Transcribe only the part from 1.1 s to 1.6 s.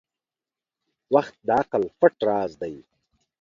•وخت د